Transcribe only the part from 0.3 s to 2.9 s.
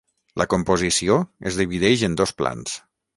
La composició es divideix en dos plans.